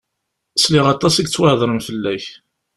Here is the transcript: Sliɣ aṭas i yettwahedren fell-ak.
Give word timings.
Sliɣ 0.63 0.85
aṭas 0.93 1.15
i 1.17 1.21
yettwahedren 1.23 1.79
fell-ak. 1.87 2.25